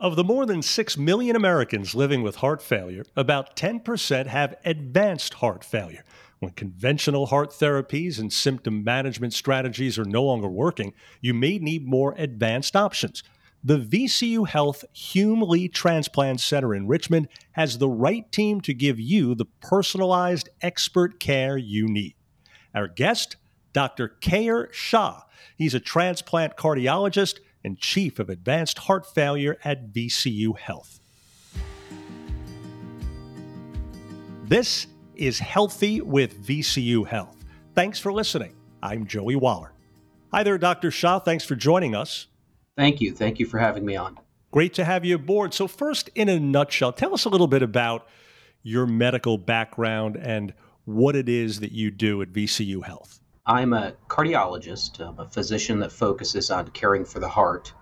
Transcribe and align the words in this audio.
Of 0.00 0.16
the 0.16 0.24
more 0.24 0.46
than 0.46 0.62
6 0.62 0.96
million 0.96 1.36
Americans 1.36 1.94
living 1.94 2.22
with 2.22 2.36
heart 2.36 2.62
failure, 2.62 3.04
about 3.16 3.54
10% 3.54 4.26
have 4.28 4.54
advanced 4.64 5.34
heart 5.34 5.62
failure. 5.62 6.04
When 6.38 6.52
conventional 6.52 7.26
heart 7.26 7.50
therapies 7.50 8.18
and 8.18 8.32
symptom 8.32 8.82
management 8.82 9.34
strategies 9.34 9.98
are 9.98 10.06
no 10.06 10.22
longer 10.22 10.48
working, 10.48 10.94
you 11.20 11.34
may 11.34 11.58
need 11.58 11.86
more 11.86 12.14
advanced 12.16 12.74
options. 12.74 13.22
The 13.62 13.76
VCU 13.76 14.48
Health 14.48 14.86
Hume 14.94 15.42
Lee 15.42 15.68
Transplant 15.68 16.40
Center 16.40 16.74
in 16.74 16.86
Richmond 16.86 17.28
has 17.52 17.76
the 17.76 17.90
right 17.90 18.32
team 18.32 18.62
to 18.62 18.72
give 18.72 18.98
you 18.98 19.34
the 19.34 19.44
personalized 19.60 20.48
expert 20.62 21.20
care 21.20 21.58
you 21.58 21.86
need. 21.86 22.14
Our 22.74 22.88
guest, 22.88 23.36
Dr. 23.74 24.16
Keyur 24.22 24.72
Shah. 24.72 25.24
He's 25.58 25.74
a 25.74 25.80
transplant 25.80 26.56
cardiologist 26.56 27.40
and 27.64 27.78
chief 27.78 28.18
of 28.18 28.28
advanced 28.28 28.78
heart 28.78 29.06
failure 29.06 29.58
at 29.64 29.92
VCU 29.92 30.58
Health. 30.58 31.00
This 34.44 34.86
is 35.14 35.38
Healthy 35.38 36.00
with 36.00 36.44
VCU 36.44 37.06
Health. 37.06 37.44
Thanks 37.74 37.98
for 37.98 38.12
listening. 38.12 38.54
I'm 38.82 39.06
Joey 39.06 39.36
Waller. 39.36 39.72
Hi 40.32 40.42
there, 40.42 40.58
Dr. 40.58 40.90
Shah. 40.90 41.18
Thanks 41.18 41.44
for 41.44 41.54
joining 41.54 41.94
us. 41.94 42.26
Thank 42.76 43.00
you. 43.00 43.12
Thank 43.12 43.38
you 43.38 43.46
for 43.46 43.58
having 43.58 43.84
me 43.84 43.96
on. 43.96 44.18
Great 44.50 44.74
to 44.74 44.84
have 44.84 45.04
you 45.04 45.14
aboard. 45.14 45.54
So, 45.54 45.68
first, 45.68 46.10
in 46.14 46.28
a 46.28 46.40
nutshell, 46.40 46.92
tell 46.92 47.14
us 47.14 47.24
a 47.24 47.28
little 47.28 47.46
bit 47.46 47.62
about 47.62 48.08
your 48.62 48.86
medical 48.86 49.38
background 49.38 50.16
and 50.16 50.52
what 50.84 51.14
it 51.14 51.28
is 51.28 51.60
that 51.60 51.72
you 51.72 51.90
do 51.90 52.20
at 52.22 52.32
VCU 52.32 52.84
Health. 52.84 53.19
I'm 53.50 53.72
a 53.72 53.94
cardiologist, 54.06 55.00
I'm 55.00 55.18
a 55.18 55.26
physician 55.26 55.80
that 55.80 55.90
focuses 55.90 56.52
on 56.52 56.68
caring 56.68 57.04
for 57.04 57.18
the 57.18 57.28
heart, 57.28 57.74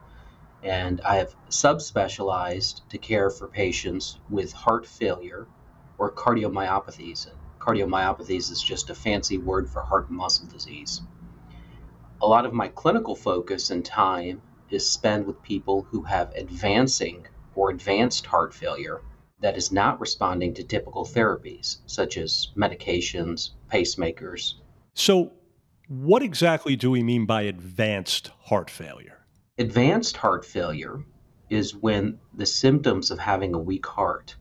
and 0.63 0.99
I 1.03 1.17
have 1.17 1.37
subspecialized 1.51 2.89
to 2.89 2.97
care 2.97 3.29
for 3.29 3.49
patients 3.49 4.19
with 4.31 4.51
heart 4.51 4.87
failure 4.87 5.47
or 5.99 6.11
cardiomyopathies. 6.11 7.27
Cardiomyopathies 7.59 8.51
is 8.51 8.63
just 8.63 8.89
a 8.89 8.95
fancy 8.95 9.37
word 9.37 9.69
for 9.69 9.83
heart 9.83 10.11
muscle 10.11 10.47
disease. 10.47 11.03
A 12.23 12.27
lot 12.27 12.47
of 12.47 12.55
my 12.55 12.69
clinical 12.69 13.15
focus 13.15 13.69
and 13.69 13.85
time 13.85 14.41
is 14.71 14.89
spent 14.89 15.27
with 15.27 15.43
people 15.43 15.83
who 15.91 16.01
have 16.05 16.33
advancing 16.35 17.27
or 17.55 17.69
advanced 17.69 18.25
heart 18.25 18.55
failure 18.55 19.03
that 19.41 19.59
is 19.59 19.71
not 19.71 20.01
responding 20.01 20.55
to 20.55 20.65
typical 20.65 21.05
therapies, 21.05 21.81
such 21.85 22.17
as 22.17 22.53
medications, 22.57 23.51
pacemakers. 23.71 24.55
So, 24.95 25.33
what 25.89 26.23
exactly 26.23 26.77
do 26.77 26.91
we 26.91 27.03
mean 27.03 27.25
by 27.25 27.43
advanced 27.43 28.31
heart 28.43 28.69
failure? 28.69 29.25
Advanced 29.57 30.19
heart 30.19 30.45
failure 30.45 31.03
is 31.49 31.75
when 31.75 32.19
the 32.35 32.45
symptoms 32.45 33.11
of 33.11 33.19
having 33.19 33.55
a 33.55 33.59
weak 33.59 33.87
heart 33.87 34.37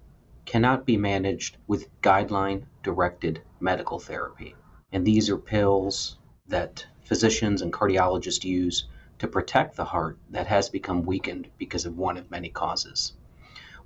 cannot 0.46 0.86
be 0.86 0.98
managed 0.98 1.56
with 1.66 1.90
guideline 2.02 2.66
directed 2.84 3.42
medical 3.62 3.98
therapy. 3.98 4.56
And 4.92 5.08
these 5.08 5.30
are 5.30 5.38
pills 5.38 6.18
that 6.48 6.86
physicians 7.06 7.62
and 7.62 7.72
cardiologists 7.72 8.44
use 8.44 8.90
to 9.20 9.28
protect 9.30 9.78
the 9.78 9.86
heart 9.86 10.18
that 10.32 10.48
has 10.48 10.68
become 10.68 11.06
weakened 11.06 11.48
because 11.58 11.86
of 11.86 11.98
one 11.98 12.18
of 12.18 12.30
many 12.30 12.50
causes. 12.50 13.14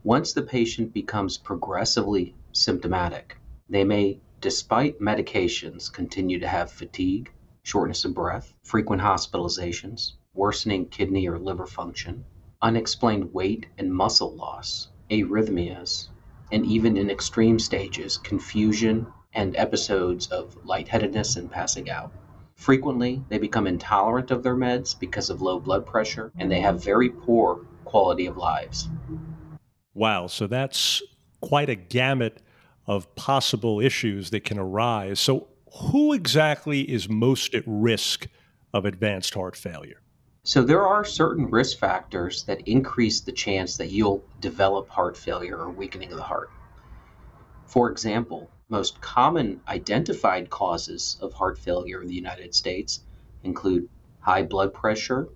Once 0.04 0.34
the 0.34 0.42
patient 0.42 0.94
becomes 0.94 1.38
progressively 1.38 2.34
symptomatic, 2.54 3.38
they 3.70 3.84
may, 3.84 4.20
despite 4.39 5.00
medications, 5.00 5.94
continue 5.94 6.39
to 6.39 6.48
have 6.48 6.72
fatigue, 6.72 7.32
shortness 7.64 8.06
of 8.06 8.14
breath, 8.14 8.54
frequent 8.64 9.02
hospitalizations, 9.02 10.14
worsening 10.34 10.86
kidney 10.88 11.28
or 11.28 11.38
liver 11.38 11.66
function, 11.66 12.26
unexplained 12.62 13.34
weight 13.34 13.67
and 13.78 13.94
muscle 13.94 14.34
loss, 14.36 14.90
arrhythmias, 15.09 16.08
and 16.52 16.66
even 16.66 16.98
in 16.98 17.09
extreme 17.09 17.59
stages, 17.59 18.17
confusion 18.17 19.06
and 19.34 19.56
episodes 19.56 20.28
of 20.28 20.58
lightheadedness 20.66 21.38
and 21.38 21.52
passing 21.52 21.89
out. 21.89 22.11
Frequently, 22.55 23.23
they 23.30 23.38
become 23.38 23.66
intolerant 23.66 24.30
of 24.30 24.44
their 24.44 24.55
meds 24.55 24.98
because 24.98 25.30
of 25.30 25.42
low 25.42 25.60
blood 25.60 25.86
pressure, 25.86 26.32
and 26.38 26.52
they 26.52 26.60
have 26.60 26.83
very 26.83 27.10
poor 27.10 27.66
quality 27.86 28.26
of 28.26 28.38
lives. 28.38 28.89
Wow, 29.94 30.27
so 30.27 30.48
that's 30.48 31.02
quite 31.42 31.70
a 31.70 31.76
gamut 31.76 32.42
of 32.86 33.14
possible 33.16 33.80
issues 33.80 34.30
that 34.30 34.44
can 34.44 34.60
arise. 34.60 35.20
So, 35.20 35.48
who 35.73 36.14
exactly 36.14 36.82
is 36.82 37.08
most 37.08 37.55
at 37.55 37.64
risk 37.65 38.27
of 38.73 38.86
advanced 38.86 39.33
heart 39.33 39.55
failure? 39.55 40.02
So, 40.43 40.64
there 40.64 40.86
are 40.86 41.05
certain 41.05 41.49
risk 41.49 41.77
factors 41.77 42.43
that 42.43 42.67
increase 42.67 43.21
the 43.21 43.32
chance 43.32 43.77
that 43.77 43.92
you'll 43.92 44.23
develop 44.39 44.89
heart 44.89 45.15
failure 45.15 45.58
or 45.58 45.70
weakening 45.70 46.11
of 46.11 46.17
the 46.17 46.23
heart. 46.23 46.49
For 47.65 47.92
example, 47.92 48.49
most 48.67 48.99
common 49.02 49.61
identified 49.67 50.49
causes 50.49 51.17
of 51.21 51.33
heart 51.33 51.59
failure 51.59 52.02
in 52.02 52.08
the 52.08 52.15
United 52.15 52.55
States 52.55 53.02
include 53.43 53.88
high 54.20 54.43
blood 54.43 54.73
pressure 54.73 55.30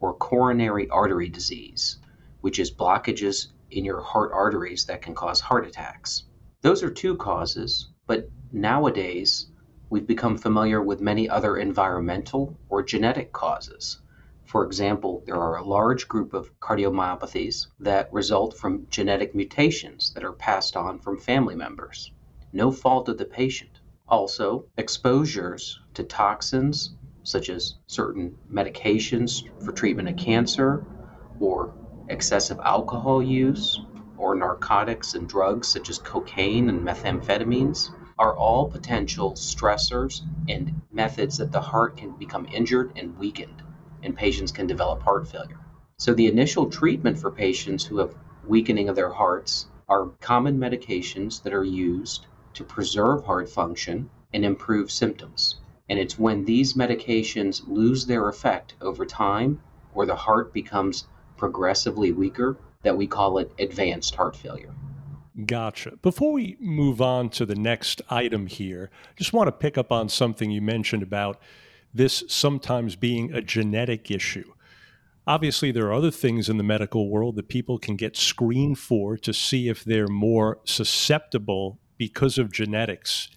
or 0.00 0.14
coronary 0.14 0.88
artery 0.90 1.28
disease, 1.28 1.98
which 2.40 2.58
is 2.58 2.70
blockages 2.70 3.48
in 3.70 3.84
your 3.84 4.00
heart 4.00 4.30
arteries 4.32 4.84
that 4.86 5.00
can 5.00 5.14
cause 5.14 5.40
heart 5.40 5.66
attacks. 5.66 6.24
Those 6.60 6.82
are 6.82 6.90
two 6.90 7.16
causes, 7.16 7.88
but 8.06 8.28
nowadays 8.52 9.46
we've 9.94 10.08
become 10.08 10.36
familiar 10.36 10.82
with 10.82 11.00
many 11.00 11.28
other 11.28 11.56
environmental 11.56 12.58
or 12.68 12.82
genetic 12.82 13.32
causes. 13.32 14.00
For 14.44 14.66
example, 14.66 15.22
there 15.24 15.36
are 15.36 15.58
a 15.58 15.64
large 15.64 16.08
group 16.08 16.34
of 16.34 16.50
cardiomyopathies 16.58 17.68
that 17.78 18.12
result 18.12 18.56
from 18.56 18.88
genetic 18.90 19.36
mutations 19.36 20.12
that 20.14 20.24
are 20.24 20.32
passed 20.32 20.76
on 20.76 20.98
from 20.98 21.16
family 21.16 21.54
members 21.54 22.10
no 22.52 22.72
fault 22.72 23.08
of 23.08 23.18
the 23.18 23.24
patient. 23.24 23.70
Also, 24.08 24.64
exposures 24.76 25.78
to 25.94 26.02
toxins 26.02 26.96
such 27.22 27.48
as 27.48 27.76
certain 27.86 28.36
medications 28.52 29.44
for 29.64 29.70
treatment 29.70 30.08
of 30.08 30.16
cancer 30.16 30.84
or 31.38 31.72
excessive 32.08 32.58
alcohol 32.64 33.22
use 33.22 33.80
or 34.16 34.34
narcotics 34.34 35.14
and 35.14 35.28
drugs 35.28 35.68
such 35.68 35.88
as 35.88 35.98
cocaine 35.98 36.68
and 36.68 36.84
methamphetamines 36.84 37.90
are 38.18 38.36
all 38.36 38.68
potential 38.68 39.32
stressors 39.32 40.22
and 40.48 40.80
methods 40.92 41.38
that 41.38 41.52
the 41.52 41.60
heart 41.60 41.96
can 41.96 42.12
become 42.12 42.46
injured 42.52 42.92
and 42.96 43.16
weakened 43.18 43.62
and 44.02 44.16
patients 44.16 44.52
can 44.52 44.66
develop 44.66 45.02
heart 45.02 45.26
failure. 45.26 45.58
So 45.96 46.14
the 46.14 46.26
initial 46.26 46.68
treatment 46.70 47.18
for 47.18 47.30
patients 47.30 47.84
who 47.84 47.98
have 47.98 48.14
weakening 48.46 48.88
of 48.88 48.96
their 48.96 49.12
hearts 49.12 49.66
are 49.88 50.10
common 50.20 50.58
medications 50.58 51.42
that 51.42 51.54
are 51.54 51.64
used 51.64 52.26
to 52.54 52.64
preserve 52.64 53.24
heart 53.24 53.48
function 53.48 54.10
and 54.32 54.44
improve 54.44 54.90
symptoms. 54.90 55.56
And 55.88 55.98
it's 55.98 56.18
when 56.18 56.44
these 56.44 56.74
medications 56.74 57.62
lose 57.66 58.06
their 58.06 58.28
effect 58.28 58.74
over 58.80 59.04
time 59.04 59.60
or 59.94 60.06
the 60.06 60.16
heart 60.16 60.52
becomes 60.52 61.06
progressively 61.36 62.12
weaker 62.12 62.56
that 62.82 62.96
we 62.96 63.06
call 63.06 63.38
it 63.38 63.52
advanced 63.58 64.14
heart 64.14 64.36
failure. 64.36 64.74
Gotcha. 65.46 65.96
Before 66.00 66.32
we 66.32 66.56
move 66.60 67.00
on 67.00 67.28
to 67.30 67.44
the 67.44 67.56
next 67.56 68.00
item 68.08 68.46
here, 68.46 68.90
just 69.16 69.32
want 69.32 69.48
to 69.48 69.52
pick 69.52 69.76
up 69.76 69.90
on 69.90 70.08
something 70.08 70.50
you 70.50 70.62
mentioned 70.62 71.02
about 71.02 71.40
this 71.92 72.22
sometimes 72.28 72.94
being 72.94 73.32
a 73.32 73.40
genetic 73.40 74.10
issue. 74.10 74.52
Obviously, 75.26 75.72
there 75.72 75.86
are 75.86 75.92
other 75.92 76.10
things 76.10 76.48
in 76.48 76.56
the 76.56 76.62
medical 76.62 77.08
world 77.08 77.34
that 77.36 77.48
people 77.48 77.78
can 77.78 77.96
get 77.96 78.16
screened 78.16 78.78
for 78.78 79.16
to 79.16 79.32
see 79.32 79.68
if 79.68 79.82
they're 79.82 80.06
more 80.06 80.60
susceptible 80.64 81.78
because 81.96 82.38
of 82.38 82.52
genetics. 82.52 83.28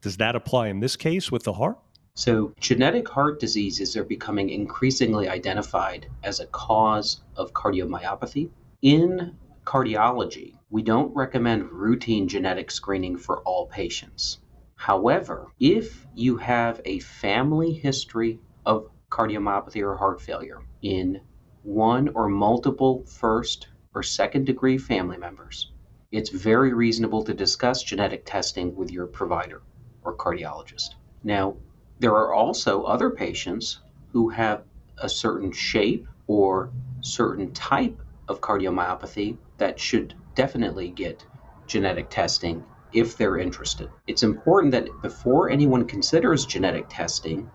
Does 0.00 0.16
that 0.16 0.34
apply 0.34 0.68
in 0.68 0.80
this 0.80 0.96
case 0.96 1.30
with 1.30 1.44
the 1.44 1.52
heart? 1.52 1.78
So, 2.16 2.52
genetic 2.60 3.08
heart 3.08 3.40
diseases 3.40 3.96
are 3.96 4.04
becoming 4.04 4.50
increasingly 4.50 5.28
identified 5.28 6.06
as 6.22 6.40
a 6.40 6.46
cause 6.46 7.20
of 7.36 7.52
cardiomyopathy. 7.52 8.50
In 8.82 9.36
cardiology, 9.64 10.54
we 10.74 10.82
don't 10.82 11.14
recommend 11.14 11.70
routine 11.70 12.26
genetic 12.26 12.68
screening 12.68 13.16
for 13.16 13.38
all 13.42 13.68
patients. 13.68 14.38
However, 14.74 15.46
if 15.60 16.04
you 16.16 16.36
have 16.38 16.80
a 16.84 16.98
family 16.98 17.72
history 17.72 18.40
of 18.66 18.90
cardiomyopathy 19.08 19.82
or 19.82 19.96
heart 19.96 20.20
failure 20.20 20.62
in 20.82 21.20
one 21.62 22.08
or 22.08 22.28
multiple 22.28 23.04
first 23.04 23.68
or 23.94 24.02
second 24.02 24.46
degree 24.46 24.76
family 24.76 25.16
members, 25.16 25.70
it's 26.10 26.30
very 26.30 26.74
reasonable 26.74 27.22
to 27.22 27.34
discuss 27.34 27.84
genetic 27.84 28.26
testing 28.26 28.74
with 28.74 28.90
your 28.90 29.06
provider 29.06 29.62
or 30.02 30.16
cardiologist. 30.16 30.96
Now, 31.22 31.56
there 32.00 32.16
are 32.16 32.34
also 32.34 32.82
other 32.82 33.10
patients 33.10 33.78
who 34.10 34.28
have 34.30 34.64
a 34.98 35.08
certain 35.08 35.52
shape 35.52 36.08
or 36.26 36.72
certain 37.00 37.52
type 37.52 38.02
of 38.26 38.40
cardiomyopathy 38.40 39.36
that 39.58 39.78
should 39.78 40.16
definitely 40.34 40.90
get 40.90 41.24
genetic 41.66 42.10
testing 42.10 42.64
if 42.92 43.16
they're 43.16 43.38
interested. 43.38 43.90
It's 44.06 44.22
important 44.22 44.72
that 44.72 44.88
before 45.02 45.50
anyone 45.50 45.86
considers 45.86 46.46
genetic 46.46 46.86
testing 46.88 47.50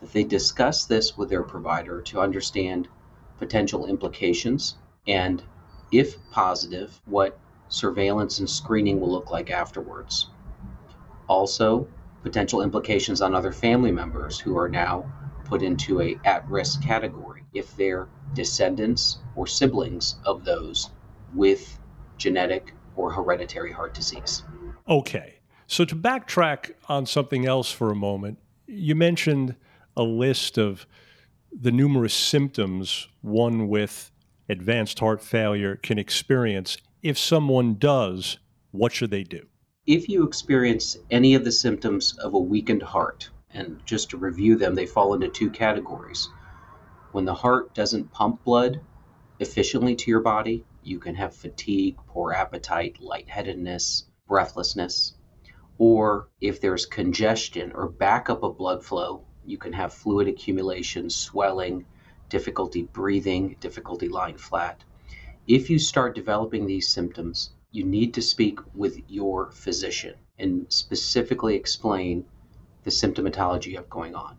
that 0.00 0.12
they 0.12 0.24
discuss 0.24 0.86
this 0.86 1.16
with 1.16 1.28
their 1.28 1.42
provider 1.42 2.00
to 2.02 2.20
understand 2.20 2.88
potential 3.38 3.86
implications 3.86 4.76
and 5.06 5.42
if 5.92 6.16
positive, 6.30 7.00
what 7.06 7.38
surveillance 7.68 8.38
and 8.38 8.48
screening 8.48 9.00
will 9.00 9.10
look 9.10 9.30
like 9.30 9.50
afterwards. 9.50 10.28
Also, 11.28 11.88
potential 12.22 12.62
implications 12.62 13.20
on 13.20 13.34
other 13.34 13.52
family 13.52 13.90
members 13.90 14.38
who 14.38 14.56
are 14.56 14.68
now 14.68 15.10
put 15.44 15.62
into 15.62 16.00
a 16.00 16.18
at-risk 16.24 16.82
category 16.82 17.44
if 17.52 17.76
they're 17.76 18.08
descendants 18.34 19.18
or 19.34 19.46
siblings 19.46 20.16
of 20.24 20.44
those 20.44 20.90
with 21.34 21.79
genetic 22.20 22.72
or 22.94 23.10
hereditary 23.10 23.72
heart 23.72 23.94
disease. 23.94 24.44
Okay. 24.88 25.40
So 25.66 25.84
to 25.84 25.96
backtrack 25.96 26.72
on 26.88 27.06
something 27.06 27.46
else 27.46 27.72
for 27.72 27.90
a 27.90 27.96
moment, 27.96 28.38
you 28.66 28.94
mentioned 28.94 29.56
a 29.96 30.02
list 30.02 30.58
of 30.58 30.86
the 31.52 31.72
numerous 31.72 32.14
symptoms 32.14 33.08
one 33.22 33.68
with 33.68 34.12
advanced 34.48 35.00
heart 35.00 35.22
failure 35.22 35.76
can 35.76 35.98
experience. 35.98 36.76
If 37.02 37.18
someone 37.18 37.74
does, 37.74 38.38
what 38.70 38.92
should 38.92 39.10
they 39.10 39.24
do? 39.24 39.46
If 39.86 40.08
you 40.08 40.24
experience 40.24 40.98
any 41.10 41.34
of 41.34 41.44
the 41.44 41.52
symptoms 41.52 42.16
of 42.18 42.34
a 42.34 42.38
weakened 42.38 42.82
heart, 42.82 43.30
and 43.52 43.80
just 43.84 44.10
to 44.10 44.16
review 44.16 44.56
them, 44.56 44.74
they 44.74 44.86
fall 44.86 45.14
into 45.14 45.28
two 45.28 45.50
categories. 45.50 46.28
When 47.12 47.24
the 47.24 47.34
heart 47.34 47.74
doesn't 47.74 48.12
pump 48.12 48.44
blood 48.44 48.80
efficiently 49.40 49.96
to 49.96 50.10
your 50.10 50.20
body, 50.20 50.64
you 50.82 50.98
can 50.98 51.14
have 51.14 51.34
fatigue, 51.34 51.96
poor 52.06 52.32
appetite, 52.32 53.00
lightheadedness, 53.00 54.04
breathlessness. 54.26 55.14
Or 55.78 56.28
if 56.40 56.60
there's 56.60 56.86
congestion 56.86 57.72
or 57.72 57.88
backup 57.88 58.42
of 58.42 58.58
blood 58.58 58.84
flow, 58.84 59.24
you 59.44 59.58
can 59.58 59.72
have 59.72 59.92
fluid 59.92 60.28
accumulation, 60.28 61.10
swelling, 61.10 61.86
difficulty 62.28 62.82
breathing, 62.82 63.56
difficulty 63.60 64.08
lying 64.08 64.36
flat. 64.36 64.84
If 65.46 65.70
you 65.70 65.78
start 65.78 66.14
developing 66.14 66.66
these 66.66 66.88
symptoms, 66.88 67.50
you 67.72 67.84
need 67.84 68.14
to 68.14 68.22
speak 68.22 68.60
with 68.74 68.98
your 69.08 69.50
physician 69.50 70.14
and 70.38 70.66
specifically 70.72 71.56
explain 71.56 72.24
the 72.84 72.90
symptomatology 72.90 73.76
have 73.76 73.90
going 73.90 74.14
on. 74.14 74.36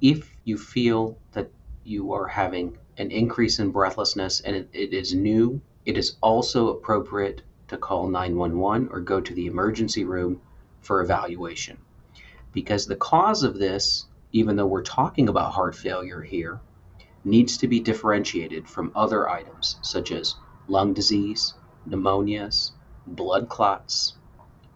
If 0.00 0.36
you 0.44 0.58
feel 0.58 1.18
that 1.32 1.50
you 1.84 2.12
are 2.12 2.26
having 2.26 2.78
an 2.98 3.10
increase 3.10 3.58
in 3.58 3.70
breathlessness 3.70 4.40
and 4.40 4.56
it, 4.56 4.68
it 4.72 4.92
is 4.92 5.14
new, 5.14 5.60
it 5.84 5.96
is 5.98 6.16
also 6.20 6.68
appropriate 6.68 7.42
to 7.68 7.76
call 7.76 8.08
911 8.08 8.88
or 8.90 9.00
go 9.00 9.20
to 9.20 9.34
the 9.34 9.46
emergency 9.46 10.04
room 10.04 10.40
for 10.80 11.00
evaluation. 11.00 11.78
Because 12.52 12.86
the 12.86 12.96
cause 12.96 13.42
of 13.42 13.58
this, 13.58 14.06
even 14.32 14.56
though 14.56 14.66
we're 14.66 14.82
talking 14.82 15.28
about 15.28 15.52
heart 15.52 15.74
failure 15.74 16.22
here, 16.22 16.60
needs 17.24 17.56
to 17.58 17.66
be 17.66 17.80
differentiated 17.80 18.68
from 18.68 18.92
other 18.94 19.28
items 19.28 19.78
such 19.82 20.12
as 20.12 20.36
lung 20.68 20.92
disease, 20.92 21.54
pneumonias, 21.88 22.72
blood 23.06 23.48
clots, 23.48 24.14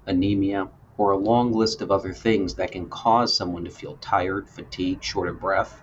anemia, 0.06 0.69
or 0.97 1.12
a 1.12 1.19
long 1.19 1.53
list 1.53 1.81
of 1.81 1.91
other 1.91 2.12
things 2.12 2.55
that 2.55 2.73
can 2.73 2.88
cause 2.88 3.37
someone 3.37 3.64
to 3.64 3.71
feel 3.71 3.97
tired, 4.00 4.49
fatigued, 4.49 5.05
short 5.05 5.29
of 5.29 5.38
breath. 5.41 5.82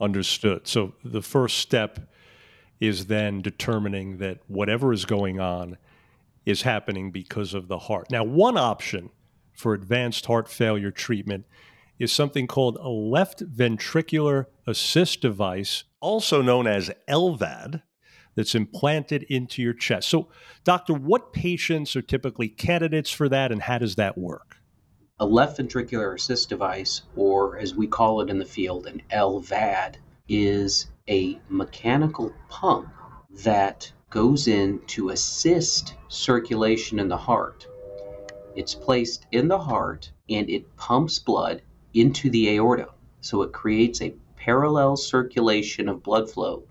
Understood. 0.00 0.66
So 0.66 0.94
the 1.04 1.22
first 1.22 1.58
step 1.58 2.10
is 2.80 3.06
then 3.06 3.40
determining 3.40 4.18
that 4.18 4.40
whatever 4.46 4.92
is 4.92 5.04
going 5.04 5.40
on 5.40 5.78
is 6.44 6.62
happening 6.62 7.10
because 7.10 7.54
of 7.54 7.68
the 7.68 7.78
heart. 7.78 8.10
Now, 8.10 8.22
one 8.22 8.58
option 8.58 9.10
for 9.52 9.72
advanced 9.72 10.26
heart 10.26 10.48
failure 10.48 10.90
treatment 10.90 11.46
is 11.98 12.12
something 12.12 12.46
called 12.46 12.76
a 12.76 12.88
left 12.88 13.42
ventricular 13.42 14.46
assist 14.66 15.22
device, 15.22 15.84
also 16.00 16.42
known 16.42 16.66
as 16.66 16.90
LVAD, 17.08 17.82
that's 18.34 18.54
implanted 18.54 19.22
into 19.24 19.62
your 19.62 19.72
chest. 19.72 20.10
So, 20.10 20.28
doctor, 20.62 20.92
what 20.92 21.32
patients 21.32 21.96
are 21.96 22.02
typically 22.02 22.48
candidates 22.48 23.10
for 23.10 23.28
that 23.30 23.50
and 23.50 23.62
how 23.62 23.78
does 23.78 23.96
that 23.96 24.16
work? 24.16 24.58
A 25.18 25.24
left 25.24 25.56
ventricular 25.56 26.14
assist 26.14 26.50
device, 26.50 27.00
or 27.16 27.56
as 27.56 27.74
we 27.74 27.86
call 27.86 28.20
it 28.20 28.28
in 28.28 28.38
the 28.38 28.44
field, 28.44 28.86
an 28.86 29.00
LVAD, 29.10 29.94
is 30.28 30.88
a 31.08 31.40
mechanical 31.48 32.34
pump 32.50 32.90
that 33.44 33.90
goes 34.10 34.46
in 34.46 34.78
to 34.88 35.08
assist 35.08 35.94
circulation 36.08 36.98
in 36.98 37.08
the 37.08 37.16
heart. 37.16 37.66
It's 38.54 38.74
placed 38.74 39.26
in 39.32 39.48
the 39.48 39.58
heart 39.58 40.12
and 40.28 40.50
it 40.50 40.76
pumps 40.76 41.18
blood 41.18 41.62
into 41.94 42.28
the 42.28 42.50
aorta. 42.50 42.90
So 43.22 43.40
it 43.40 43.54
creates 43.54 44.02
a 44.02 44.14
parallel 44.36 44.98
circulation 44.98 45.88
of 45.88 46.02
blood 46.02 46.30
flow 46.30 46.64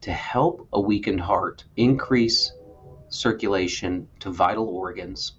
to 0.00 0.10
help 0.10 0.66
a 0.72 0.80
weakened 0.80 1.20
heart 1.20 1.64
increase 1.76 2.50
circulation 3.10 4.08
to 4.20 4.30
vital 4.30 4.68
organs. 4.68 5.32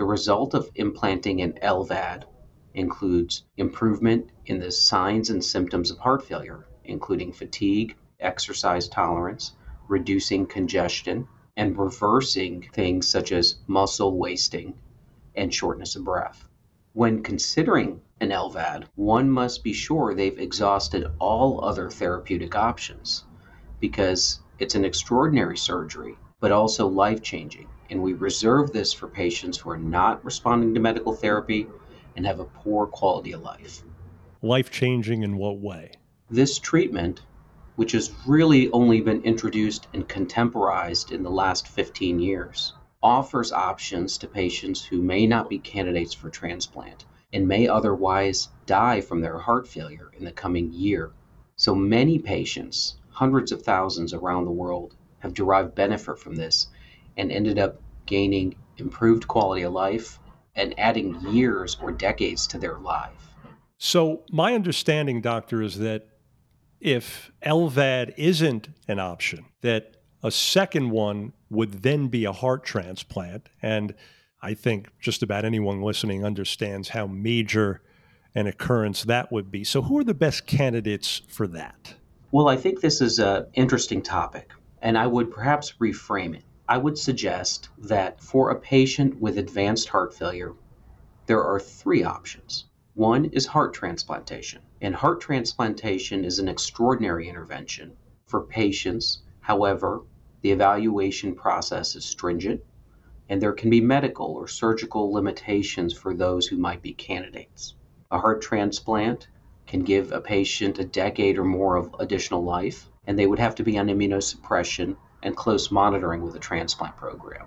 The 0.00 0.06
result 0.06 0.54
of 0.54 0.70
implanting 0.76 1.42
an 1.42 1.58
LVAD 1.62 2.24
includes 2.72 3.44
improvement 3.58 4.30
in 4.46 4.58
the 4.58 4.72
signs 4.72 5.28
and 5.28 5.44
symptoms 5.44 5.90
of 5.90 5.98
heart 5.98 6.24
failure, 6.24 6.66
including 6.86 7.32
fatigue, 7.32 7.94
exercise 8.18 8.88
tolerance, 8.88 9.52
reducing 9.88 10.46
congestion, 10.46 11.28
and 11.54 11.76
reversing 11.78 12.62
things 12.72 13.08
such 13.08 13.30
as 13.30 13.58
muscle 13.66 14.16
wasting 14.16 14.72
and 15.34 15.52
shortness 15.52 15.94
of 15.96 16.04
breath. 16.04 16.48
When 16.94 17.22
considering 17.22 18.00
an 18.22 18.30
LVAD, 18.30 18.86
one 18.94 19.30
must 19.30 19.62
be 19.62 19.74
sure 19.74 20.14
they've 20.14 20.38
exhausted 20.38 21.08
all 21.18 21.62
other 21.62 21.90
therapeutic 21.90 22.56
options 22.56 23.26
because 23.80 24.40
it's 24.58 24.74
an 24.74 24.86
extraordinary 24.86 25.58
surgery, 25.58 26.16
but 26.40 26.52
also 26.52 26.88
life 26.88 27.20
changing. 27.22 27.68
And 27.90 28.02
we 28.02 28.12
reserve 28.12 28.72
this 28.72 28.92
for 28.92 29.08
patients 29.08 29.58
who 29.58 29.70
are 29.70 29.78
not 29.78 30.24
responding 30.24 30.72
to 30.74 30.80
medical 30.80 31.12
therapy 31.12 31.66
and 32.16 32.24
have 32.24 32.38
a 32.40 32.44
poor 32.44 32.86
quality 32.86 33.32
of 33.32 33.42
life. 33.42 33.82
Life 34.42 34.70
changing 34.70 35.22
in 35.22 35.36
what 35.36 35.58
way? 35.58 35.90
This 36.30 36.58
treatment, 36.58 37.22
which 37.74 37.92
has 37.92 38.12
really 38.26 38.70
only 38.70 39.00
been 39.00 39.22
introduced 39.22 39.88
and 39.92 40.08
contemporized 40.08 41.10
in 41.10 41.24
the 41.24 41.30
last 41.30 41.66
15 41.66 42.20
years, 42.20 42.74
offers 43.02 43.52
options 43.52 44.18
to 44.18 44.28
patients 44.28 44.84
who 44.84 45.02
may 45.02 45.26
not 45.26 45.48
be 45.48 45.58
candidates 45.58 46.14
for 46.14 46.30
transplant 46.30 47.04
and 47.32 47.48
may 47.48 47.66
otherwise 47.66 48.48
die 48.66 49.00
from 49.00 49.20
their 49.20 49.38
heart 49.38 49.66
failure 49.66 50.10
in 50.16 50.24
the 50.24 50.32
coming 50.32 50.72
year. 50.72 51.10
So 51.56 51.74
many 51.74 52.18
patients 52.18 52.96
hundreds 53.08 53.52
of 53.52 53.62
thousands 53.62 54.14
around 54.14 54.44
the 54.44 54.50
world 54.50 54.94
have 55.18 55.34
derived 55.34 55.74
benefit 55.74 56.18
from 56.18 56.36
this 56.36 56.68
and 57.16 57.30
ended 57.30 57.58
up 57.58 57.80
gaining 58.06 58.56
improved 58.76 59.28
quality 59.28 59.62
of 59.62 59.72
life 59.72 60.18
and 60.56 60.78
adding 60.78 61.18
years 61.30 61.76
or 61.80 61.92
decades 61.92 62.46
to 62.48 62.58
their 62.58 62.78
life. 62.78 63.28
So, 63.78 64.24
my 64.30 64.54
understanding, 64.54 65.20
doctor, 65.20 65.62
is 65.62 65.78
that 65.78 66.08
if 66.80 67.30
LVAD 67.44 68.14
isn't 68.16 68.68
an 68.88 68.98
option, 68.98 69.46
that 69.62 69.96
a 70.22 70.30
second 70.30 70.90
one 70.90 71.32
would 71.48 71.82
then 71.82 72.08
be 72.08 72.24
a 72.24 72.32
heart 72.32 72.64
transplant. 72.64 73.48
And 73.62 73.94
I 74.42 74.54
think 74.54 74.88
just 75.00 75.22
about 75.22 75.44
anyone 75.44 75.82
listening 75.82 76.24
understands 76.24 76.90
how 76.90 77.06
major 77.06 77.82
an 78.34 78.46
occurrence 78.46 79.04
that 79.04 79.32
would 79.32 79.50
be. 79.50 79.64
So, 79.64 79.82
who 79.82 79.98
are 79.98 80.04
the 80.04 80.14
best 80.14 80.46
candidates 80.46 81.22
for 81.28 81.46
that? 81.48 81.94
Well, 82.32 82.48
I 82.48 82.56
think 82.56 82.80
this 82.80 83.00
is 83.00 83.18
an 83.18 83.46
interesting 83.54 84.02
topic, 84.02 84.52
and 84.82 84.96
I 84.96 85.06
would 85.06 85.30
perhaps 85.30 85.74
reframe 85.80 86.36
it. 86.36 86.44
I 86.70 86.78
would 86.78 86.96
suggest 86.96 87.68
that 87.78 88.22
for 88.22 88.50
a 88.50 88.60
patient 88.60 89.20
with 89.20 89.38
advanced 89.38 89.88
heart 89.88 90.14
failure, 90.14 90.52
there 91.26 91.42
are 91.42 91.58
three 91.58 92.04
options. 92.04 92.66
One 92.94 93.24
is 93.24 93.44
heart 93.44 93.74
transplantation, 93.74 94.62
and 94.80 94.94
heart 94.94 95.20
transplantation 95.20 96.24
is 96.24 96.38
an 96.38 96.46
extraordinary 96.46 97.28
intervention 97.28 97.96
for 98.24 98.42
patients. 98.42 99.22
However, 99.40 100.02
the 100.42 100.52
evaluation 100.52 101.34
process 101.34 101.96
is 101.96 102.04
stringent, 102.04 102.60
and 103.28 103.42
there 103.42 103.52
can 103.52 103.68
be 103.68 103.80
medical 103.80 104.26
or 104.26 104.46
surgical 104.46 105.12
limitations 105.12 105.92
for 105.92 106.14
those 106.14 106.46
who 106.46 106.56
might 106.56 106.82
be 106.82 106.92
candidates. 106.92 107.74
A 108.12 108.20
heart 108.20 108.42
transplant 108.42 109.26
can 109.66 109.80
give 109.80 110.12
a 110.12 110.20
patient 110.20 110.78
a 110.78 110.84
decade 110.84 111.36
or 111.36 111.44
more 111.44 111.74
of 111.74 111.96
additional 111.98 112.44
life, 112.44 112.88
and 113.08 113.18
they 113.18 113.26
would 113.26 113.40
have 113.40 113.56
to 113.56 113.64
be 113.64 113.76
on 113.76 113.88
immunosuppression 113.88 114.94
and 115.22 115.36
close 115.36 115.70
monitoring 115.70 116.22
with 116.22 116.34
a 116.34 116.38
transplant 116.38 116.96
program. 116.96 117.46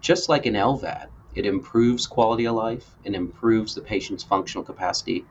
Just 0.00 0.28
like 0.28 0.46
an 0.46 0.54
LVAD, 0.54 1.06
it 1.34 1.46
improves 1.46 2.06
quality 2.06 2.46
of 2.46 2.54
life 2.54 2.94
and 3.04 3.14
improves 3.14 3.74
the 3.74 3.80
patient's 3.80 4.22
functional 4.22 4.64
capacity, 4.64 5.24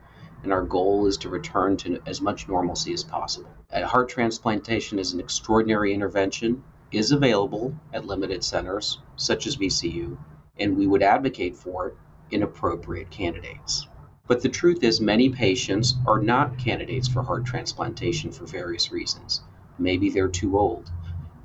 and 0.43 0.51
our 0.51 0.63
goal 0.63 1.05
is 1.05 1.17
to 1.17 1.29
return 1.29 1.77
to 1.77 2.01
as 2.05 2.21
much 2.21 2.47
normalcy 2.47 2.93
as 2.93 3.03
possible. 3.03 3.51
A 3.71 3.85
heart 3.85 4.09
transplantation 4.09 4.97
is 4.97 5.13
an 5.13 5.19
extraordinary 5.19 5.93
intervention, 5.93 6.63
is 6.91 7.11
available 7.11 7.75
at 7.93 8.05
limited 8.05 8.43
centers 8.43 8.99
such 9.15 9.45
as 9.45 9.57
VCU, 9.57 10.17
and 10.57 10.77
we 10.77 10.87
would 10.87 11.03
advocate 11.03 11.55
for 11.55 11.87
it 11.87 11.97
in 12.31 12.43
appropriate 12.43 13.09
candidates. 13.09 13.87
But 14.27 14.41
the 14.41 14.49
truth 14.49 14.83
is, 14.83 15.01
many 15.01 15.29
patients 15.29 15.95
are 16.07 16.21
not 16.21 16.57
candidates 16.57 17.07
for 17.07 17.21
heart 17.21 17.45
transplantation 17.45 18.31
for 18.31 18.45
various 18.45 18.91
reasons. 18.91 19.41
Maybe 19.77 20.09
they're 20.09 20.29
too 20.29 20.57
old. 20.57 20.89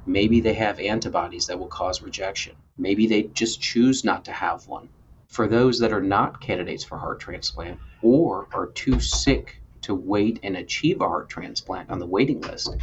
Maybe 0.07 0.41
they 0.41 0.55
have 0.55 0.79
antibodies 0.79 1.47
that 1.49 1.59
will 1.59 1.67
cause 1.67 2.01
rejection. 2.01 2.55
Maybe 2.79 3.09
they 3.09 3.25
just 3.25 3.61
choose 3.61 4.05
not 4.05 4.25
to 4.27 4.33
have 4.33 4.69
one. 4.69 4.89
For 5.27 5.49
those 5.49 5.81
that 5.81 5.93
are 5.93 6.01
not 6.01 6.41
candidates 6.41 6.85
for 6.85 6.97
heart 6.97 7.19
transplant 7.19 7.81
or 8.03 8.49
are 8.53 8.69
too 8.69 9.01
sick 9.01 9.61
to 9.83 9.95
wait 9.95 10.39
and 10.45 10.57
achieve 10.57 11.01
a 11.01 11.09
heart 11.09 11.29
transplant 11.29 11.91
on 11.91 11.99
the 11.99 12.07
waiting 12.07 12.41
list, 12.41 12.77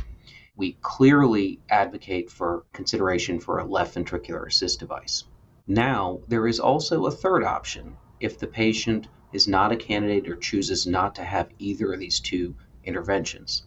we 0.57 0.77
clearly 0.81 1.59
advocate 1.69 2.29
for 2.29 2.65
consideration 2.73 3.39
for 3.39 3.59
a 3.59 3.65
left 3.65 3.95
ventricular 3.95 4.45
assist 4.45 4.79
device. 4.79 5.23
Now, 5.65 6.19
there 6.27 6.45
is 6.45 6.59
also 6.59 7.05
a 7.05 7.11
third 7.11 7.43
option 7.43 7.95
if 8.19 8.37
the 8.37 8.47
patient 8.47 9.07
is 9.31 9.47
not 9.47 9.71
a 9.71 9.77
candidate 9.77 10.29
or 10.29 10.35
chooses 10.35 10.85
not 10.85 11.15
to 11.15 11.23
have 11.23 11.49
either 11.57 11.93
of 11.93 11.99
these 11.99 12.19
two 12.19 12.55
interventions. 12.83 13.63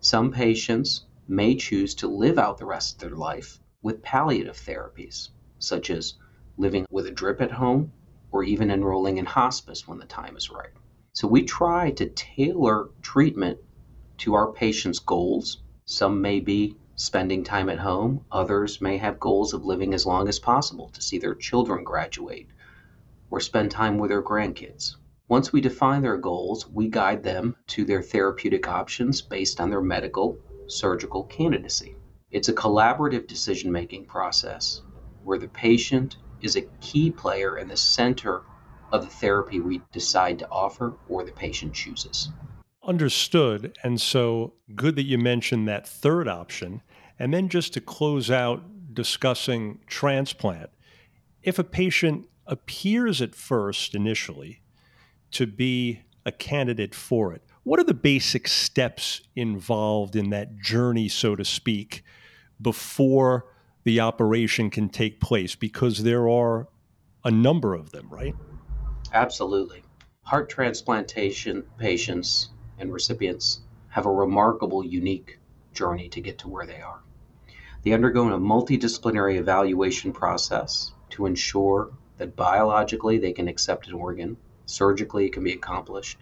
Some 0.00 0.30
patients 0.30 1.06
may 1.30 1.54
choose 1.54 1.94
to 1.94 2.08
live 2.08 2.38
out 2.40 2.58
the 2.58 2.66
rest 2.66 2.94
of 2.94 3.08
their 3.08 3.16
life 3.16 3.60
with 3.82 4.02
palliative 4.02 4.56
therapies, 4.56 5.28
such 5.60 5.88
as 5.88 6.14
living 6.58 6.84
with 6.90 7.06
a 7.06 7.10
drip 7.12 7.40
at 7.40 7.52
home 7.52 7.92
or 8.32 8.42
even 8.42 8.68
enrolling 8.68 9.16
in 9.16 9.24
hospice 9.24 9.86
when 9.86 9.98
the 9.98 10.06
time 10.06 10.36
is 10.36 10.50
right. 10.50 10.72
So 11.12 11.28
we 11.28 11.44
try 11.44 11.92
to 11.92 12.08
tailor 12.10 12.88
treatment 13.00 13.58
to 14.18 14.34
our 14.34 14.52
patients' 14.52 14.98
goals. 14.98 15.62
Some 15.84 16.20
may 16.20 16.40
be 16.40 16.76
spending 16.96 17.44
time 17.44 17.68
at 17.68 17.78
home, 17.78 18.24
others 18.32 18.80
may 18.80 18.96
have 18.96 19.20
goals 19.20 19.54
of 19.54 19.64
living 19.64 19.94
as 19.94 20.04
long 20.04 20.28
as 20.28 20.40
possible 20.40 20.88
to 20.90 21.00
see 21.00 21.18
their 21.18 21.36
children 21.36 21.84
graduate 21.84 22.48
or 23.30 23.38
spend 23.38 23.70
time 23.70 23.98
with 23.98 24.10
their 24.10 24.22
grandkids. 24.22 24.96
Once 25.28 25.52
we 25.52 25.60
define 25.60 26.02
their 26.02 26.16
goals, 26.16 26.68
we 26.68 26.88
guide 26.88 27.22
them 27.22 27.54
to 27.68 27.84
their 27.84 28.02
therapeutic 28.02 28.66
options 28.66 29.22
based 29.22 29.60
on 29.60 29.70
their 29.70 29.80
medical 29.80 30.36
surgical 30.70 31.24
candidacy. 31.24 31.96
It's 32.30 32.48
a 32.48 32.54
collaborative 32.54 33.26
decision 33.26 33.72
making 33.72 34.06
process 34.06 34.82
where 35.24 35.38
the 35.38 35.48
patient 35.48 36.16
is 36.40 36.56
a 36.56 36.62
key 36.80 37.10
player 37.10 37.58
in 37.58 37.68
the 37.68 37.76
center 37.76 38.42
of 38.92 39.02
the 39.02 39.10
therapy 39.10 39.60
we 39.60 39.82
decide 39.92 40.38
to 40.38 40.48
offer 40.48 40.94
or 41.08 41.24
the 41.24 41.32
patient 41.32 41.74
chooses. 41.74 42.30
Understood. 42.82 43.76
And 43.82 44.00
so 44.00 44.54
good 44.74 44.96
that 44.96 45.04
you 45.04 45.18
mentioned 45.18 45.68
that 45.68 45.86
third 45.86 46.28
option. 46.28 46.82
And 47.18 47.34
then 47.34 47.48
just 47.48 47.74
to 47.74 47.80
close 47.80 48.30
out 48.30 48.62
discussing 48.94 49.80
transplant, 49.86 50.70
if 51.42 51.58
a 51.58 51.64
patient 51.64 52.26
appears 52.46 53.20
at 53.20 53.34
first 53.34 53.94
initially 53.94 54.62
to 55.32 55.46
be 55.46 56.02
a 56.24 56.32
candidate 56.32 56.94
for 56.94 57.32
it, 57.32 57.42
what 57.70 57.78
are 57.78 57.84
the 57.84 57.94
basic 57.94 58.48
steps 58.48 59.20
involved 59.36 60.16
in 60.16 60.30
that 60.30 60.58
journey, 60.58 61.08
so 61.08 61.36
to 61.36 61.44
speak, 61.44 62.02
before 62.60 63.46
the 63.84 64.00
operation 64.00 64.70
can 64.70 64.88
take 64.88 65.20
place? 65.20 65.54
Because 65.54 66.02
there 66.02 66.28
are 66.28 66.66
a 67.24 67.30
number 67.30 67.74
of 67.74 67.92
them, 67.92 68.08
right? 68.10 68.34
Absolutely. 69.12 69.84
Heart 70.22 70.48
transplantation 70.48 71.62
patients 71.78 72.50
and 72.80 72.92
recipients 72.92 73.60
have 73.90 74.04
a 74.04 74.12
remarkable, 74.12 74.84
unique 74.84 75.38
journey 75.72 76.08
to 76.08 76.20
get 76.20 76.38
to 76.40 76.48
where 76.48 76.66
they 76.66 76.80
are. 76.80 76.98
They 77.84 77.92
undergo 77.92 78.30
a 78.30 78.40
multidisciplinary 78.40 79.36
evaluation 79.36 80.12
process 80.12 80.90
to 81.10 81.24
ensure 81.24 81.92
that 82.18 82.34
biologically 82.34 83.18
they 83.18 83.32
can 83.32 83.46
accept 83.46 83.86
an 83.86 83.94
organ, 83.94 84.38
surgically 84.66 85.26
it 85.26 85.32
can 85.32 85.44
be 85.44 85.52
accomplished, 85.52 86.18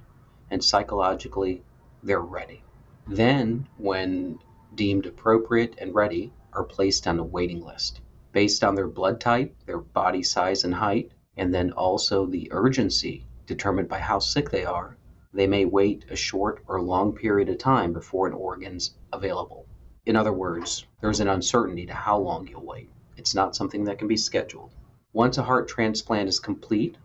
and 0.50 0.62
psychologically 0.62 1.62
they're 2.02 2.20
ready. 2.20 2.62
Then, 3.06 3.66
when 3.76 4.38
deemed 4.74 5.06
appropriate 5.06 5.74
and 5.78 5.94
ready, 5.94 6.32
are 6.52 6.64
placed 6.64 7.06
on 7.06 7.18
a 7.18 7.24
waiting 7.24 7.64
list 7.64 8.00
based 8.32 8.62
on 8.62 8.74
their 8.74 8.86
blood 8.86 9.20
type, 9.20 9.54
their 9.66 9.78
body 9.78 10.22
size 10.22 10.62
and 10.64 10.74
height, 10.74 11.10
and 11.36 11.54
then 11.54 11.72
also 11.72 12.26
the 12.26 12.48
urgency 12.52 13.26
determined 13.46 13.88
by 13.88 13.98
how 13.98 14.18
sick 14.18 14.50
they 14.50 14.64
are. 14.64 14.96
They 15.32 15.46
may 15.46 15.64
wait 15.64 16.04
a 16.10 16.16
short 16.16 16.62
or 16.68 16.80
long 16.80 17.14
period 17.14 17.48
of 17.48 17.58
time 17.58 17.92
before 17.92 18.26
an 18.26 18.34
organ's 18.34 18.94
available. 19.12 19.66
In 20.04 20.16
other 20.16 20.32
words, 20.32 20.86
there's 21.00 21.20
an 21.20 21.28
uncertainty 21.28 21.86
to 21.86 21.94
how 21.94 22.18
long 22.18 22.46
you'll 22.46 22.64
wait. 22.64 22.90
It's 23.16 23.34
not 23.34 23.56
something 23.56 23.84
that 23.84 23.98
can 23.98 24.08
be 24.08 24.16
scheduled. 24.16 24.74
Once 25.12 25.38
a 25.38 25.42
heart 25.42 25.68
transplant 25.68 26.28
is 26.28 26.38
complete, 26.38 26.96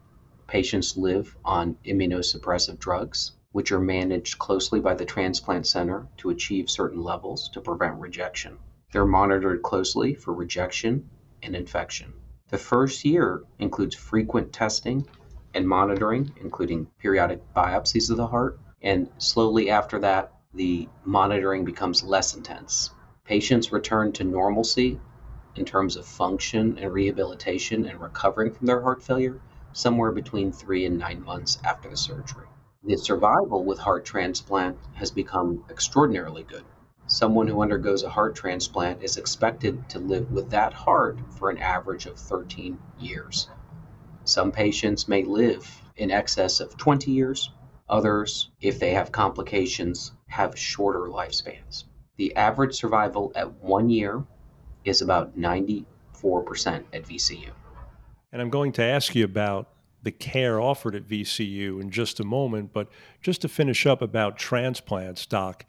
Patients 0.54 0.96
live 0.96 1.36
on 1.44 1.78
immunosuppressive 1.84 2.78
drugs, 2.78 3.32
which 3.54 3.72
are 3.72 3.80
managed 3.80 4.38
closely 4.38 4.80
by 4.80 4.94
the 4.94 5.04
transplant 5.04 5.66
center 5.66 6.08
to 6.18 6.30
achieve 6.30 6.70
certain 6.70 7.02
levels 7.02 7.50
to 7.54 7.60
prevent 7.60 8.00
rejection. 8.00 8.60
They're 8.92 9.04
monitored 9.04 9.64
closely 9.64 10.14
for 10.14 10.32
rejection 10.32 11.10
and 11.42 11.56
infection. 11.56 12.14
The 12.50 12.60
first 12.60 13.04
year 13.04 13.42
includes 13.58 13.96
frequent 13.96 14.54
testing 14.54 15.08
and 15.56 15.68
monitoring, 15.68 16.32
including 16.40 16.86
periodic 17.00 17.42
biopsies 17.56 18.12
of 18.12 18.18
the 18.18 18.28
heart, 18.28 18.60
and 18.80 19.10
slowly 19.18 19.72
after 19.72 19.98
that, 20.02 20.34
the 20.54 20.88
monitoring 21.04 21.66
becomes 21.66 22.04
less 22.04 22.36
intense. 22.36 22.92
Patients 23.26 23.72
return 23.72 24.12
to 24.12 24.24
normalcy 24.24 25.00
in 25.56 25.66
terms 25.66 25.96
of 25.96 26.06
function 26.06 26.78
and 26.78 26.94
rehabilitation 26.94 27.88
and 27.88 28.00
recovering 28.00 28.54
from 28.54 28.68
their 28.68 28.82
heart 28.82 29.02
failure 29.02 29.42
somewhere 29.74 30.12
between 30.12 30.52
three 30.52 30.86
and 30.86 30.98
nine 30.98 31.24
months 31.24 31.58
after 31.64 31.90
the 31.90 31.98
surgery. 31.98 32.48
The 32.84 32.98
survival 32.98 33.64
with 33.64 33.80
heart 33.80 34.06
transplant 34.06 34.78
has 34.94 35.12
become 35.12 35.64
extraordinarily 35.70 36.44
good. 36.44 36.64
Someone 37.08 37.48
who 37.48 37.62
undergoes 37.62 38.04
a 38.04 38.10
heart 38.10 38.36
transplant 38.36 39.04
is 39.04 39.18
expected 39.18 39.90
to 39.90 40.00
live 40.00 40.32
with 40.32 40.50
that 40.52 40.74
heart 40.74 41.20
for 41.32 41.50
an 41.50 41.58
average 41.58 42.06
of 42.06 42.18
13 42.18 42.80
years. 43.00 43.50
Some 44.24 44.52
patients 44.52 45.08
may 45.08 45.24
live 45.24 45.82
in 45.98 46.12
excess 46.12 46.60
of 46.60 46.78
20 46.78 47.12
years. 47.12 47.52
Others, 47.90 48.50
if 48.62 48.80
they 48.80 48.94
have 48.94 49.12
complications, 49.12 50.14
have 50.28 50.58
shorter 50.58 51.08
lifespans. 51.10 51.84
The 52.16 52.36
average 52.36 52.76
survival 52.76 53.32
at 53.36 53.62
one 53.62 53.90
year 53.90 54.24
is 54.86 55.02
about 55.02 55.38
94% 55.38 55.86
at 56.94 57.04
VCU. 57.04 57.52
And 58.34 58.42
I'm 58.42 58.50
going 58.50 58.72
to 58.74 58.84
ask 58.84 59.14
you 59.14 59.24
about 59.24 59.70
the 60.02 60.12
care 60.12 60.60
offered 60.60 60.96
at 60.96 61.08
VCU 61.08 61.80
in 61.80 61.92
just 61.92 62.20
a 62.20 62.24
moment. 62.24 62.74
But 62.74 62.90
just 63.22 63.42
to 63.42 63.48
finish 63.48 63.86
up 63.86 64.02
about 64.02 64.40
transplants, 64.40 65.28
Doc, 65.28 65.66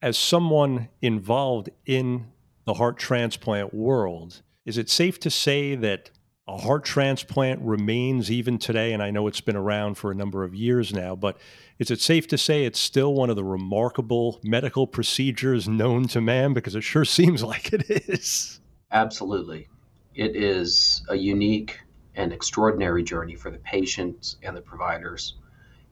as 0.00 0.16
someone 0.16 0.88
involved 1.02 1.68
in 1.84 2.28
the 2.64 2.74
heart 2.74 2.96
transplant 2.96 3.74
world, 3.74 4.40
is 4.64 4.78
it 4.78 4.88
safe 4.88 5.20
to 5.20 5.30
say 5.30 5.74
that 5.74 6.10
a 6.48 6.56
heart 6.56 6.84
transplant 6.84 7.60
remains 7.60 8.30
even 8.30 8.58
today? 8.58 8.94
And 8.94 9.02
I 9.02 9.10
know 9.10 9.26
it's 9.26 9.42
been 9.42 9.54
around 9.54 9.96
for 9.96 10.10
a 10.10 10.14
number 10.14 10.44
of 10.44 10.54
years 10.54 10.94
now, 10.94 11.14
but 11.14 11.36
is 11.78 11.90
it 11.90 12.00
safe 12.00 12.26
to 12.28 12.38
say 12.38 12.64
it's 12.64 12.80
still 12.80 13.12
one 13.12 13.28
of 13.28 13.36
the 13.36 13.44
remarkable 13.44 14.40
medical 14.42 14.86
procedures 14.86 15.68
known 15.68 16.08
to 16.08 16.22
man? 16.22 16.54
Because 16.54 16.74
it 16.74 16.84
sure 16.84 17.04
seems 17.04 17.42
like 17.42 17.70
it 17.74 18.08
is. 18.08 18.60
Absolutely. 18.90 19.68
It 20.14 20.36
is 20.36 21.02
a 21.08 21.16
unique 21.16 21.80
and 22.14 22.34
extraordinary 22.34 23.02
journey 23.02 23.34
for 23.34 23.50
the 23.50 23.58
patients 23.58 24.36
and 24.42 24.54
the 24.54 24.60
providers, 24.60 25.38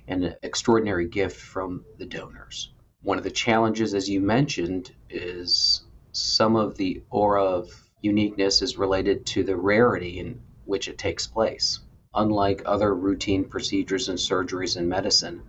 and 0.06 0.24
an 0.24 0.34
extraordinary 0.42 1.08
gift 1.08 1.40
from 1.40 1.84
the 1.96 2.04
donors. 2.04 2.70
One 3.02 3.16
of 3.16 3.24
the 3.24 3.30
challenges, 3.30 3.94
as 3.94 4.10
you 4.10 4.20
mentioned, 4.20 4.94
is 5.08 5.84
some 6.12 6.54
of 6.54 6.76
the 6.76 7.02
aura 7.08 7.42
of 7.42 7.90
uniqueness 8.02 8.60
is 8.60 8.76
related 8.76 9.24
to 9.26 9.42
the 9.42 9.56
rarity 9.56 10.18
in 10.18 10.42
which 10.66 10.88
it 10.88 10.98
takes 10.98 11.26
place. 11.26 11.80
Unlike 12.14 12.62
other 12.66 12.94
routine 12.94 13.44
procedures 13.46 14.10
and 14.10 14.18
surgeries 14.18 14.76
in 14.76 14.86
medicine, 14.86 15.42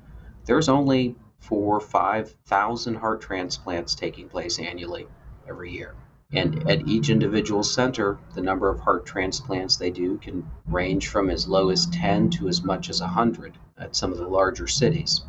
there's 0.45 0.69
only 0.69 1.17
four 1.39 1.75
or 1.75 1.81
five 1.81 2.31
thousand 2.45 2.95
heart 2.95 3.19
transplants 3.19 3.95
taking 3.95 4.29
place 4.29 4.59
annually 4.59 5.07
every 5.45 5.71
year. 5.71 5.93
And 6.33 6.69
at 6.69 6.87
each 6.87 7.09
individual 7.09 7.63
center, 7.63 8.17
the 8.35 8.41
number 8.41 8.69
of 8.69 8.79
heart 8.79 9.05
transplants 9.05 9.75
they 9.75 9.91
do 9.91 10.17
can 10.17 10.49
range 10.67 11.09
from 11.09 11.29
as 11.29 11.47
low 11.47 11.69
as 11.69 11.87
10 11.87 12.29
to 12.31 12.47
as 12.47 12.63
much 12.63 12.89
as 12.89 13.01
100 13.01 13.57
at 13.77 13.95
some 13.95 14.11
of 14.11 14.17
the 14.17 14.27
larger 14.27 14.67
cities. 14.67 15.21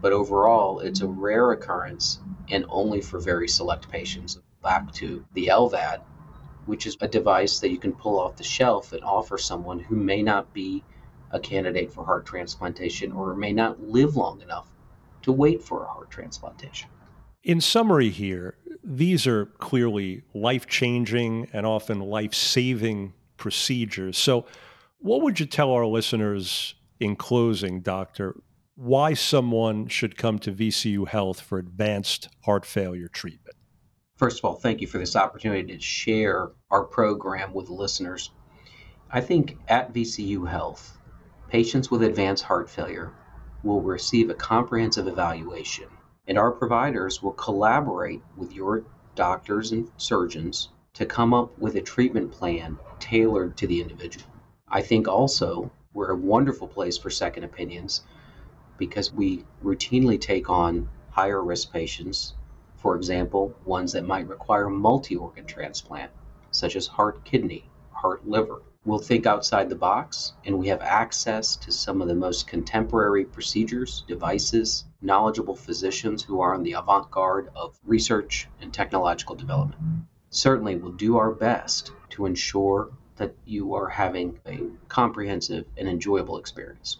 But 0.00 0.12
overall, 0.12 0.78
it's 0.78 1.00
a 1.00 1.08
rare 1.08 1.50
occurrence 1.50 2.20
and 2.50 2.64
only 2.68 3.00
for 3.00 3.18
very 3.18 3.48
select 3.48 3.90
patients. 3.90 4.38
Back 4.62 4.92
to 4.94 5.24
the 5.34 5.46
LVAD, 5.46 6.02
which 6.66 6.86
is 6.86 6.96
a 7.00 7.08
device 7.08 7.58
that 7.60 7.70
you 7.70 7.78
can 7.78 7.92
pull 7.92 8.18
off 8.20 8.36
the 8.36 8.44
shelf 8.44 8.92
and 8.92 9.02
offer 9.02 9.38
someone 9.38 9.80
who 9.80 9.96
may 9.96 10.22
not 10.22 10.52
be 10.52 10.84
a 11.30 11.40
candidate 11.40 11.92
for 11.92 12.04
heart 12.04 12.26
transplantation 12.26 13.10
or 13.12 13.34
may 13.34 13.52
not 13.52 13.82
live 13.82 14.16
long 14.16 14.40
enough 14.40 14.68
to 15.22 15.32
wait 15.32 15.62
for 15.62 15.82
a 15.82 15.88
heart 15.88 16.10
transplantation. 16.10 16.88
In 17.42 17.60
summary, 17.60 18.10
here, 18.10 18.56
these 18.90 19.26
are 19.26 19.44
clearly 19.44 20.22
life 20.32 20.66
changing 20.66 21.48
and 21.52 21.66
often 21.66 22.00
life 22.00 22.32
saving 22.32 23.12
procedures. 23.36 24.16
So, 24.16 24.46
what 24.98 25.20
would 25.22 25.38
you 25.38 25.46
tell 25.46 25.70
our 25.72 25.86
listeners 25.86 26.74
in 26.98 27.14
closing, 27.14 27.82
Doctor, 27.82 28.34
why 28.74 29.12
someone 29.12 29.88
should 29.88 30.16
come 30.16 30.38
to 30.40 30.52
VCU 30.52 31.06
Health 31.06 31.40
for 31.40 31.58
advanced 31.58 32.30
heart 32.44 32.64
failure 32.64 33.08
treatment? 33.08 33.56
First 34.16 34.38
of 34.38 34.46
all, 34.46 34.54
thank 34.54 34.80
you 34.80 34.86
for 34.86 34.98
this 34.98 35.14
opportunity 35.14 35.74
to 35.74 35.80
share 35.80 36.50
our 36.70 36.84
program 36.84 37.52
with 37.52 37.68
listeners. 37.68 38.30
I 39.10 39.20
think 39.20 39.58
at 39.68 39.92
VCU 39.92 40.48
Health, 40.48 40.96
patients 41.48 41.90
with 41.90 42.02
advanced 42.02 42.44
heart 42.44 42.70
failure 42.70 43.12
will 43.62 43.82
receive 43.82 44.30
a 44.30 44.34
comprehensive 44.34 45.06
evaluation, 45.06 45.88
and 46.28 46.38
our 46.38 46.52
providers 46.52 47.22
will 47.22 47.32
collaborate 47.32 48.22
with 48.36 48.52
your 48.52 48.84
doctors 49.14 49.72
and 49.72 49.90
surgeons 49.96 50.68
to 50.92 51.06
come 51.06 51.32
up 51.32 51.58
with 51.58 51.74
a 51.74 51.80
treatment 51.80 52.30
plan 52.30 52.78
tailored 53.00 53.56
to 53.56 53.66
the 53.66 53.80
individual. 53.80 54.26
I 54.68 54.82
think 54.82 55.08
also 55.08 55.70
we're 55.94 56.10
a 56.10 56.16
wonderful 56.16 56.68
place 56.68 56.98
for 56.98 57.08
second 57.08 57.44
opinions 57.44 58.02
because 58.76 59.12
we 59.12 59.44
routinely 59.64 60.20
take 60.20 60.50
on 60.50 60.88
higher 61.10 61.42
risk 61.42 61.72
patients, 61.72 62.34
for 62.76 62.94
example, 62.94 63.54
ones 63.64 63.92
that 63.92 64.06
might 64.06 64.28
require 64.28 64.68
multi 64.68 65.16
organ 65.16 65.46
transplant, 65.46 66.12
such 66.50 66.76
as 66.76 66.86
heart 66.86 67.24
kidney, 67.24 67.70
heart 67.90 68.28
liver. 68.28 68.60
We'll 68.84 68.98
think 68.98 69.26
outside 69.26 69.68
the 69.68 69.74
box, 69.76 70.34
and 70.44 70.58
we 70.58 70.68
have 70.68 70.80
access 70.82 71.56
to 71.56 71.72
some 71.72 72.02
of 72.02 72.08
the 72.08 72.14
most 72.14 72.46
contemporary 72.46 73.24
procedures, 73.24 74.04
devices, 74.06 74.84
knowledgeable 75.00 75.54
physicians 75.54 76.22
who 76.22 76.40
are 76.40 76.54
on 76.54 76.62
the 76.62 76.72
avant 76.72 77.10
garde 77.10 77.50
of 77.54 77.78
research 77.84 78.48
and 78.60 78.72
technological 78.72 79.34
development. 79.34 79.80
Certainly, 80.30 80.76
we'll 80.76 80.92
do 80.92 81.16
our 81.16 81.30
best 81.30 81.92
to 82.10 82.26
ensure 82.26 82.90
that 83.16 83.34
you 83.44 83.74
are 83.74 83.88
having 83.88 84.38
a 84.46 84.60
comprehensive 84.88 85.64
and 85.76 85.88
enjoyable 85.88 86.38
experience. 86.38 86.98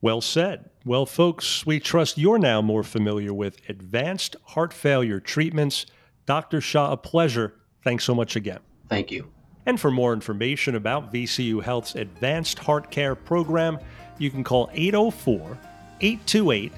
Well 0.00 0.20
said. 0.20 0.68
Well, 0.84 1.06
folks, 1.06 1.64
we 1.64 1.80
trust 1.80 2.18
you're 2.18 2.38
now 2.38 2.60
more 2.60 2.82
familiar 2.82 3.32
with 3.32 3.58
advanced 3.68 4.36
heart 4.44 4.72
failure 4.72 5.18
treatments. 5.18 5.86
Dr. 6.26 6.60
Shah, 6.60 6.92
a 6.92 6.96
pleasure. 6.96 7.54
Thanks 7.82 8.04
so 8.04 8.14
much 8.14 8.36
again. 8.36 8.60
Thank 8.88 9.10
you. 9.10 9.30
And 9.66 9.80
for 9.80 9.90
more 9.90 10.12
information 10.12 10.74
about 10.74 11.12
VCU 11.12 11.62
Health's 11.62 11.94
Advanced 11.94 12.58
Heart 12.58 12.90
Care 12.90 13.14
program, 13.14 13.78
you 14.18 14.30
can 14.30 14.44
call 14.44 14.68
804 14.74 15.58
828 16.00 16.72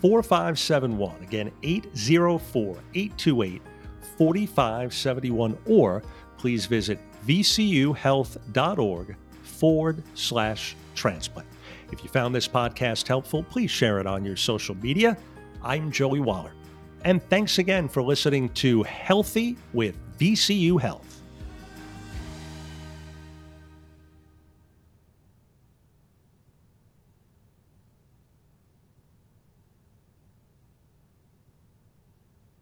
4571. 0.00 1.22
Again, 1.22 1.50
804 1.62 2.76
828 2.94 3.62
4571, 4.16 5.58
or 5.66 6.02
please 6.38 6.66
visit 6.66 6.98
vcuhealth.org 7.26 9.16
forward 9.42 10.02
slash 10.14 10.76
transplant. 10.94 11.48
If 11.92 12.02
you 12.02 12.08
found 12.08 12.34
this 12.34 12.48
podcast 12.48 13.06
helpful, 13.06 13.42
please 13.44 13.70
share 13.70 14.00
it 14.00 14.06
on 14.06 14.24
your 14.24 14.36
social 14.36 14.74
media. 14.76 15.16
I'm 15.62 15.90
Joey 15.90 16.20
Waller. 16.20 16.52
And 17.04 17.22
thanks 17.28 17.58
again 17.58 17.88
for 17.88 18.02
listening 18.02 18.48
to 18.50 18.82
Healthy 18.82 19.56
with 19.72 19.96
VCU 20.18 20.80
Health. 20.80 21.15